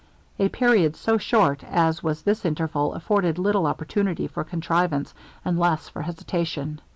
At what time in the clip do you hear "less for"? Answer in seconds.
5.59-6.01